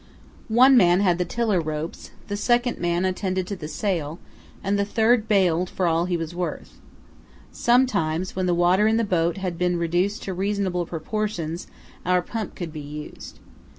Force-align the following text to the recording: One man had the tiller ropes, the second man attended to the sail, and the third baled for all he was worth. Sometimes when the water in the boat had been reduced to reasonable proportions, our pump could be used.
One 0.49 0.75
man 0.75 1.01
had 1.01 1.19
the 1.19 1.25
tiller 1.25 1.61
ropes, 1.61 2.09
the 2.27 2.35
second 2.35 2.79
man 2.79 3.05
attended 3.05 3.45
to 3.45 3.55
the 3.55 3.67
sail, 3.67 4.17
and 4.63 4.79
the 4.79 4.83
third 4.83 5.27
baled 5.27 5.69
for 5.69 5.85
all 5.85 6.05
he 6.05 6.17
was 6.17 6.33
worth. 6.33 6.79
Sometimes 7.51 8.35
when 8.35 8.47
the 8.47 8.55
water 8.55 8.87
in 8.87 8.97
the 8.97 9.03
boat 9.03 9.37
had 9.37 9.59
been 9.59 9.77
reduced 9.77 10.23
to 10.23 10.33
reasonable 10.33 10.87
proportions, 10.87 11.67
our 12.03 12.23
pump 12.23 12.55
could 12.55 12.73
be 12.73 12.81
used. 12.81 13.37